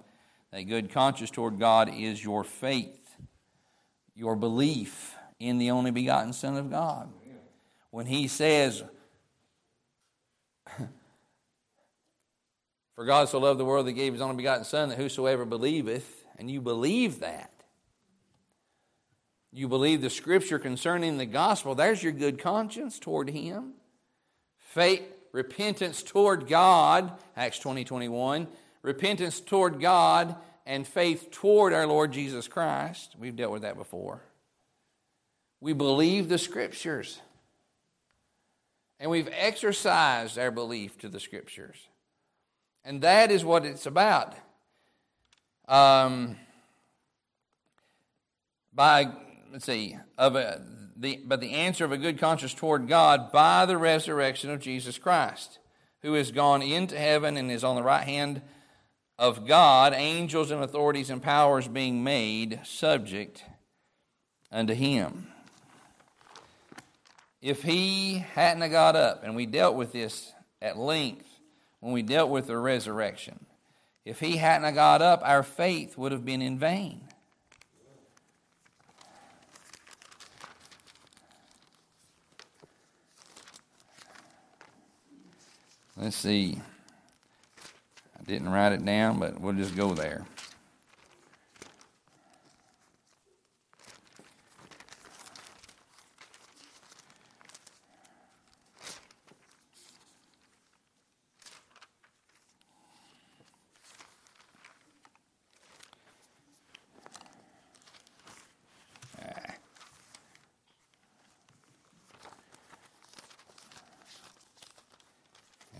[0.53, 3.15] That good conscience toward God is your faith,
[4.15, 7.11] your belief in the only begotten Son of God.
[7.89, 8.83] When he says,
[12.95, 15.43] For God so loved the world that He gave his only begotten Son, that whosoever
[15.43, 17.51] believeth, and you believe that,
[19.51, 23.73] you believe the scripture concerning the gospel, there's your good conscience toward him.
[24.59, 28.47] Faith, repentance toward God, Acts 20 21.
[28.83, 33.15] Repentance toward God and faith toward our Lord Jesus Christ.
[33.17, 34.21] We've dealt with that before.
[35.59, 37.19] We believe the scriptures.
[38.99, 41.75] And we've exercised our belief to the Scriptures.
[42.85, 44.33] And that is what it's about.
[45.67, 46.37] Um,
[48.73, 49.11] by,
[49.51, 50.61] let's see, of a,
[50.95, 54.97] the, but the answer of a good conscience toward God by the resurrection of Jesus
[54.97, 55.59] Christ,
[56.01, 58.41] who has gone into heaven and is on the right hand
[59.23, 63.45] of God, angels and authorities and powers being made subject
[64.51, 65.29] unto him.
[67.41, 71.25] If he hadn't got up, and we dealt with this at length
[71.79, 73.45] when we dealt with the resurrection,
[74.03, 77.07] if he hadn't got up, our faith would have been in vain.
[85.95, 86.59] Let's see.
[88.25, 90.25] Didn't write it down, but we'll just go there.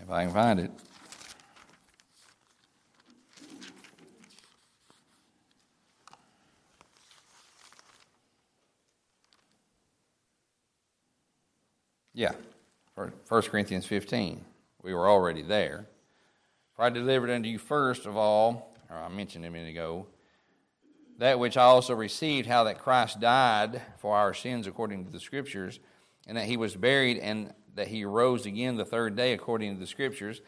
[0.02, 0.83] If I can find it.
[12.16, 12.32] Yeah,
[12.94, 14.44] 1 Corinthians 15.
[14.82, 15.86] We were already there.
[16.76, 20.06] For I delivered unto you first of all, or I mentioned a minute ago,
[21.18, 25.18] that which I also received, how that Christ died for our sins according to the
[25.18, 25.80] Scriptures,
[26.28, 29.80] and that he was buried, and that he rose again the third day according to
[29.80, 30.40] the Scriptures,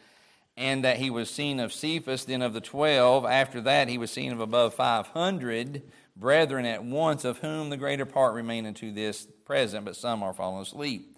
[0.55, 3.25] and that he was seen of Cephas, then of the twelve.
[3.25, 5.83] After that, he was seen of above five hundred
[6.15, 10.33] brethren at once, of whom the greater part remain unto this present, but some are
[10.33, 11.16] fallen asleep.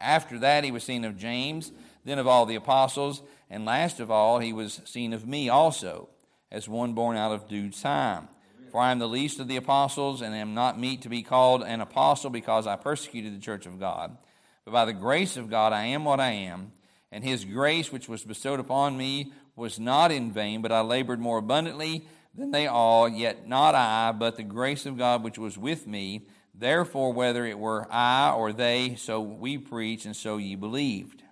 [0.00, 1.72] After that, he was seen of James,
[2.04, 6.08] then of all the apostles, and last of all, he was seen of me also,
[6.50, 8.28] as one born out of due time.
[8.70, 11.62] For I am the least of the apostles, and am not meet to be called
[11.62, 14.16] an apostle because I persecuted the church of God.
[14.64, 16.72] But by the grace of God, I am what I am,
[17.10, 21.20] and his grace which was bestowed upon me was not in vain, but I labored
[21.20, 25.58] more abundantly than they all, yet not I, but the grace of God which was
[25.58, 26.26] with me.
[26.54, 31.22] Therefore, whether it were I or they, so we preach, and so ye believed.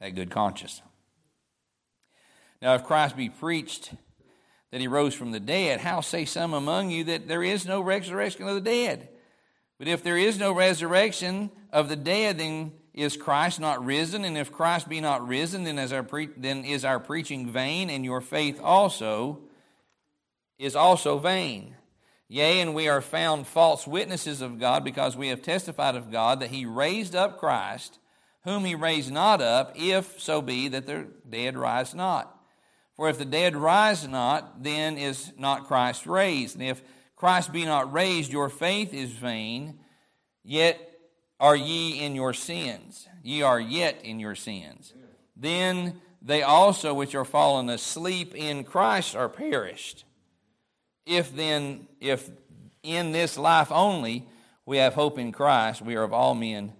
[0.00, 0.82] At good conscience.
[2.60, 3.94] Now, if Christ be preached
[4.70, 7.80] that he rose from the dead, how say some among you that there is no
[7.80, 9.08] resurrection of the dead?
[9.78, 14.24] But if there is no resurrection of the dead, then is Christ not risen?
[14.24, 17.90] And if Christ be not risen, then is our, pre- then is our preaching vain,
[17.90, 19.40] and your faith also
[20.58, 21.74] is also vain.
[22.28, 26.40] Yea, and we are found false witnesses of God because we have testified of God
[26.40, 27.98] that he raised up Christ,
[28.42, 32.36] whom he raised not up, if so be that the dead rise not.
[32.96, 36.56] For if the dead rise not, then is not Christ raised.
[36.56, 36.82] And if
[37.14, 39.78] Christ be not raised, your faith is vain,
[40.42, 40.80] yet
[41.38, 43.06] are ye in your sins.
[43.22, 44.94] Ye are yet in your sins.
[45.36, 50.04] Then they also which are fallen asleep in Christ are perished.
[51.06, 52.28] If then, if
[52.82, 54.26] in this life only
[54.66, 56.72] we have hope in Christ, we are of all men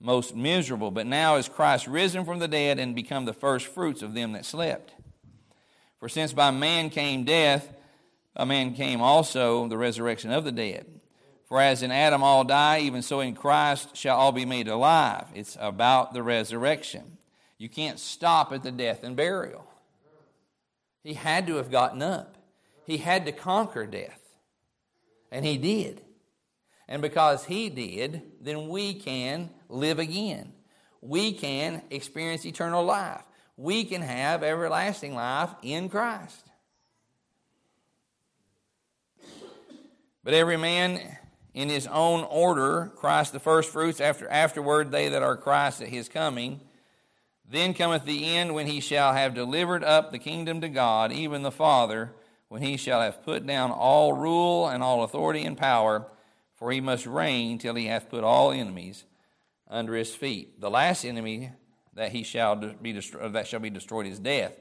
[0.00, 0.90] most miserable.
[0.90, 4.32] But now is Christ risen from the dead and become the first fruits of them
[4.32, 4.92] that slept.
[5.98, 7.72] For since by man came death,
[8.34, 10.86] by man came also the resurrection of the dead.
[11.44, 15.26] For as in Adam all die, even so in Christ shall all be made alive.
[15.34, 17.18] It's about the resurrection.
[17.58, 19.64] You can't stop at the death and burial.
[21.04, 22.38] He had to have gotten up.
[22.86, 24.20] He had to conquer death.
[25.30, 26.02] And he did.
[26.88, 30.52] And because he did, then we can live again.
[31.00, 33.22] We can experience eternal life.
[33.56, 36.46] We can have everlasting life in Christ.
[40.24, 41.00] But every man
[41.54, 46.08] in his own order, Christ the firstfruits, after afterward they that are Christ at his
[46.08, 46.60] coming.
[47.48, 51.42] Then cometh the end when he shall have delivered up the kingdom to God, even
[51.42, 52.12] the Father
[52.52, 56.06] when he shall have put down all rule and all authority and power,
[56.54, 59.04] for he must reign till he hath put all enemies
[59.70, 60.60] under his feet.
[60.60, 61.52] The last enemy
[61.94, 64.52] that he shall be that shall be destroyed is death,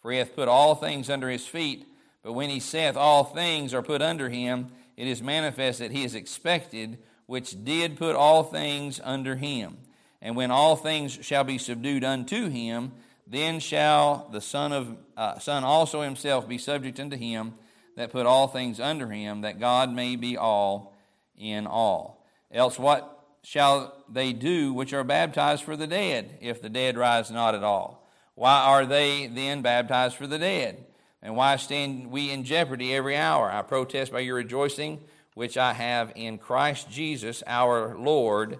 [0.00, 1.86] for he hath put all things under his feet.
[2.22, 6.02] But when he saith all things are put under him, it is manifest that he
[6.02, 9.76] is expected, which did put all things under him.
[10.22, 12.92] And when all things shall be subdued unto him,
[13.26, 17.54] then shall the Son of uh, Son also himself be subject unto him
[17.96, 20.94] that put all things under him, that God may be all
[21.36, 22.26] in all.
[22.52, 23.10] Else what
[23.42, 27.62] shall they do which are baptized for the dead, if the dead rise not at
[27.62, 28.06] all?
[28.34, 30.84] Why are they then baptized for the dead?
[31.22, 33.50] And why stand we in jeopardy every hour?
[33.50, 35.00] I protest by your rejoicing,
[35.34, 38.58] which I have in Christ Jesus our Lord,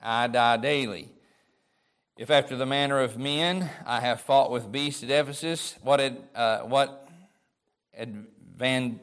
[0.00, 1.08] I die daily.
[2.16, 6.16] If after the manner of men I have fought with beasts at Ephesus, what, ad,
[6.34, 7.06] uh, what
[7.98, 9.00] advan,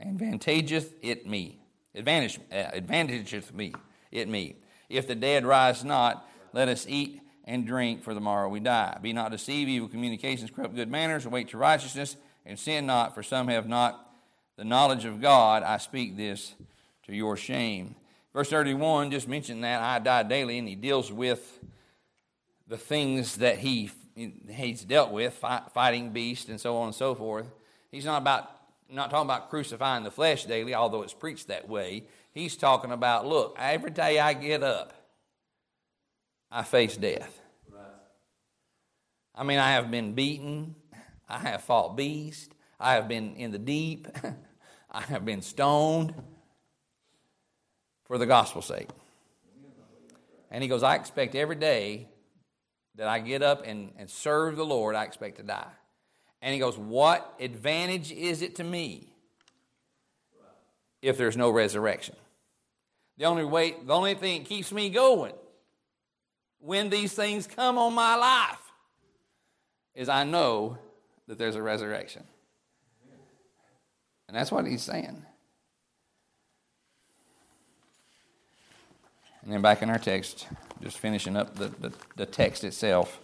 [0.00, 1.58] advantageth it me?
[1.96, 3.72] Advantage, uh, advantageth me
[4.12, 4.54] it me.
[4.88, 8.98] If the dead rise not, let us eat and drink, for the morrow we die.
[9.02, 13.24] Be not deceived, evil communications corrupt good manners, await to righteousness, and sin not, for
[13.24, 14.14] some have not
[14.56, 15.64] the knowledge of God.
[15.64, 16.54] I speak this
[17.06, 17.96] to your shame.
[18.32, 21.58] Verse 31 just mentioned that I die daily, and he deals with
[22.68, 23.90] the things that he
[24.48, 25.34] he's dealt with,
[25.72, 27.46] fighting beasts and so on and so forth.
[27.90, 28.50] He's not about
[28.88, 32.04] not talking about crucifying the flesh daily, although it's preached that way.
[32.32, 34.92] He's talking about, look, every day I get up,
[36.50, 37.40] I face death.
[39.34, 40.76] I mean, I have been beaten,
[41.28, 44.06] I have fought beasts, I have been in the deep,
[44.90, 46.14] I have been stoned
[48.04, 48.88] for the gospel's sake.
[50.52, 52.08] And he goes, I expect every day
[52.96, 55.70] that I get up and, and serve the Lord, I expect to die.
[56.40, 59.14] And he goes, What advantage is it to me
[61.02, 62.16] if there's no resurrection?
[63.16, 65.34] The only way, the only thing that keeps me going
[66.58, 68.72] when these things come on my life
[69.94, 70.78] is I know
[71.28, 72.24] that there's a resurrection.
[74.28, 75.24] And that's what he's saying.
[79.44, 80.48] And then back in our text,
[80.82, 83.20] just finishing up the, the, the text itself.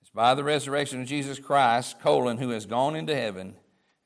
[0.00, 3.56] It's by the resurrection of Jesus Christ, colon, who has gone into heaven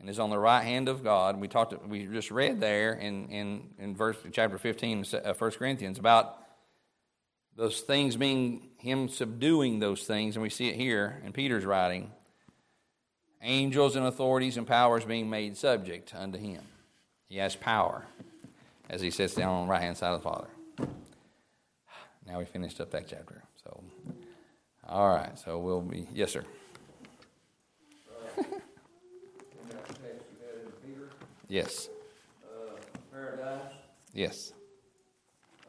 [0.00, 1.38] and is on the right hand of God.
[1.38, 5.50] We talked, we just read there in, in, in verse chapter 15 of uh, 1
[5.50, 6.38] Corinthians about
[7.56, 12.10] those things being him subduing those things, and we see it here in Peter's writing.
[13.42, 16.62] Angels and authorities and powers being made subject unto him.
[17.28, 18.06] He has power
[18.90, 20.48] as he sits down on the right hand side of the Father.
[22.26, 23.42] Now we finished up that chapter.
[23.64, 23.82] So,
[24.86, 25.38] all right.
[25.38, 26.44] So we'll be yes, sir.
[31.48, 31.88] yes.
[32.44, 32.72] Uh,
[33.12, 33.72] paradise.
[34.12, 34.52] Yes.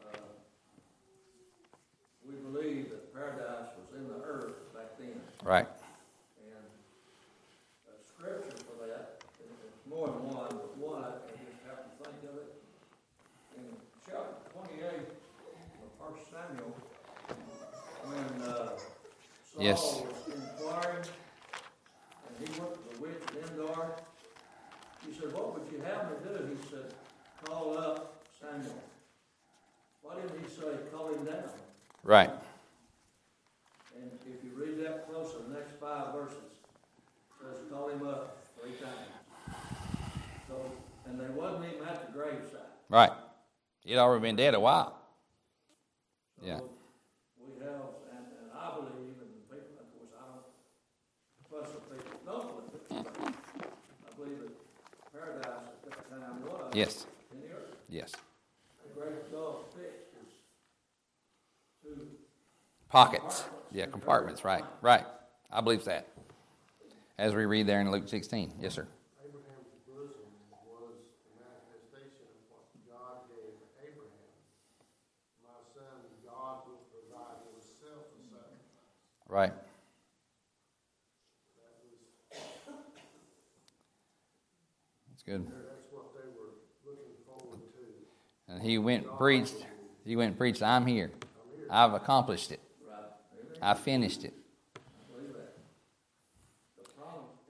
[0.00, 0.18] Uh,
[2.28, 5.20] we believe that paradise was in the earth back then.
[5.44, 5.66] Right.
[19.62, 20.02] Yes.
[20.02, 21.04] Oh, Inquiring,
[22.26, 23.94] and he went to the witch Endor.
[25.06, 26.56] He said, What would you have me do?
[26.56, 26.92] He said,
[27.44, 28.82] Call up Samuel.
[30.02, 31.44] Why didn't he say, Call him down?
[32.02, 32.30] Right.
[33.96, 36.38] And if you read that closer, the next five verses
[37.40, 39.58] says, Call him up three times.
[40.48, 40.56] So,
[41.06, 42.62] and they wasn't even at the graveside.
[42.88, 43.12] Right.
[43.84, 44.98] He'd already been dead a while.
[46.40, 46.58] So yeah.
[56.74, 57.06] Yes.
[57.90, 58.12] Yes.
[62.88, 63.44] Pockets.
[63.70, 64.64] Yeah, compartments, right.
[64.80, 65.04] Right.
[65.50, 66.08] I believe that.
[67.18, 68.54] As we read there in Luke 16.
[68.60, 68.82] Yes, sir.
[68.82, 68.88] Right.
[69.20, 69.32] That's
[70.66, 74.32] was a manifestation of what God gave Abraham.
[75.44, 79.28] My son, God will provide himself a sacrifice.
[79.28, 79.52] Right.
[85.10, 85.46] That's good.
[88.52, 89.54] And he went and preached.
[90.04, 91.10] He went and preached, I'm here.
[91.70, 92.60] I've accomplished it.
[93.60, 94.34] I finished it.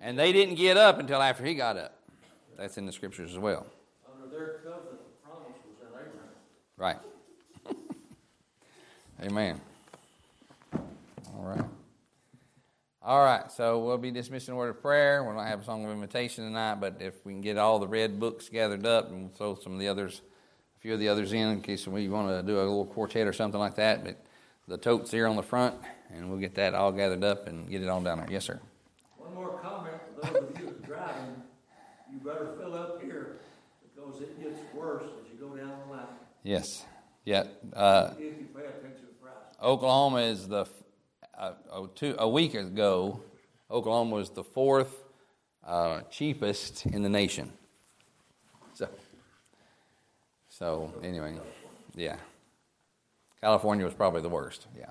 [0.01, 1.97] And they didn't get up until after he got up.
[2.57, 3.67] That's in the scriptures as well.
[4.13, 6.21] Under their covenant, the promise was in Abraham.
[6.77, 6.99] Right.
[9.23, 9.61] Amen.
[10.75, 11.65] All right.
[13.05, 15.25] All right, so we'll be dismissing a word of prayer.
[15.25, 17.89] We're not have a song of invitation tonight, but if we can get all the
[17.89, 20.21] red books gathered up and throw some of the others
[20.83, 23.33] few of the others in in case we want to do a little quartet or
[23.33, 24.05] something like that.
[24.05, 24.17] But
[24.67, 25.77] the tote's here on the front,
[26.13, 28.27] and we'll get that all gathered up and get it on down there.
[28.29, 28.61] Yes, sir.
[29.17, 31.43] One more comment for those of you driving.
[32.13, 33.39] You better fill up here
[33.95, 36.07] because it gets worse as you go down the line.
[36.43, 36.85] Yes.
[37.25, 37.45] Yeah.
[37.73, 39.35] Uh, if you pay attention to price.
[39.63, 40.67] Oklahoma is the
[41.39, 43.21] uh, oh, two, a week ago.
[43.71, 45.05] Oklahoma was the fourth
[45.65, 47.53] uh, cheapest in the nation.
[48.75, 48.89] So.
[50.63, 51.35] So anyway,
[51.97, 52.19] yeah.
[53.41, 54.69] California was probably the worst.
[54.79, 54.91] Yeah,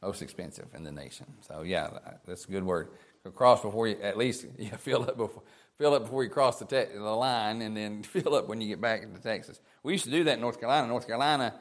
[0.00, 1.26] most expensive in the nation.
[1.40, 1.90] So yeah,
[2.24, 2.90] that's a good word.
[3.34, 5.42] Cross before you at least you fill up before
[5.76, 8.68] fill up before you cross the, te- the line, and then fill up when you
[8.68, 9.58] get back into Texas.
[9.82, 10.86] We used to do that in North Carolina.
[10.86, 11.52] North Carolina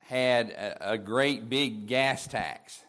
[0.00, 2.82] had a, a great big gas tax.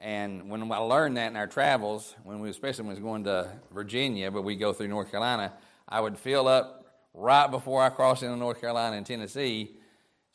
[0.00, 3.22] And when I learned that in our travels, when we especially when we was going
[3.22, 5.52] to Virginia, but we go through North Carolina,
[5.88, 6.77] I would fill up
[7.18, 9.72] right before I crossed into North Carolina and Tennessee,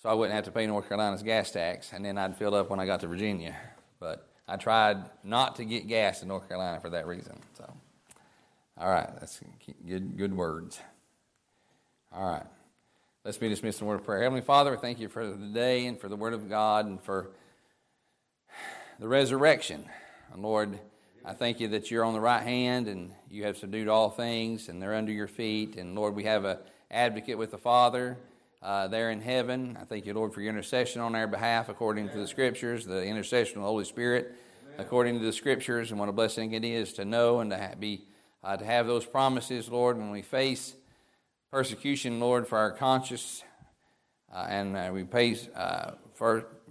[0.01, 2.69] so I wouldn't have to pay North Carolina's gas tax, and then I'd fill up
[2.69, 3.55] when I got to Virginia.
[3.99, 7.39] But I tried not to get gas in North Carolina for that reason.
[7.57, 7.73] So,
[8.77, 9.39] all right, that's
[9.88, 10.17] good.
[10.17, 10.79] Good words.
[12.13, 12.45] All right,
[13.23, 14.21] let's be dismissed in word of prayer.
[14.21, 17.31] Heavenly Father, thank you for the day and for the Word of God and for
[18.99, 19.86] the resurrection.
[20.34, 20.77] And Lord,
[21.25, 24.67] I thank you that you're on the right hand and you have subdued all things
[24.67, 25.77] and they're under your feet.
[25.77, 26.57] And Lord, we have an
[26.93, 28.17] advocate with the Father
[28.61, 29.77] uh, there in heaven.
[29.81, 33.03] I thank you, Lord, for your intercession on our behalf according to the Scriptures, the
[33.03, 34.35] intercession of the Holy Spirit
[34.77, 35.89] according to the Scriptures.
[35.89, 38.03] And what a blessing it is to know and to be
[38.43, 40.75] uh, to have those promises, Lord, when we face
[41.49, 43.43] persecution, Lord, for our conscience,
[44.33, 45.93] uh, and uh, we face uh,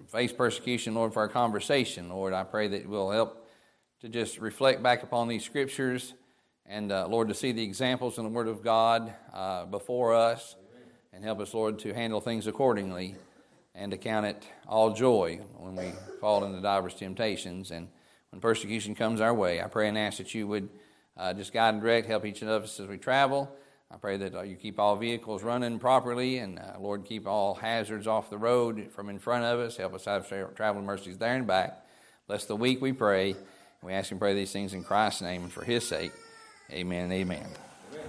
[0.09, 2.33] face persecution, Lord, for our conversation, Lord.
[2.33, 3.49] I pray that we'll help
[4.03, 6.15] to just reflect back upon these scriptures
[6.73, 10.57] and, uh, Lord, to see the examples in the Word of God uh, before us
[11.13, 13.15] and help us, Lord, to handle things accordingly
[13.75, 17.89] and to count it all joy when we fall into diverse temptations and
[18.31, 19.61] when persecution comes our way.
[19.61, 20.71] I pray and ask that you would
[21.15, 23.55] uh, just guide and direct, help each of us as we travel.
[23.91, 27.53] I pray that uh, you keep all vehicles running properly, and uh, Lord, keep all
[27.55, 29.77] hazards off the road from in front of us.
[29.77, 31.85] Help us have traveling mercies there and back.
[32.27, 33.37] Bless the week, we pray.
[33.83, 36.13] We ask and pray these things in Christ's name and for His sake.
[36.73, 37.72] Amen amen.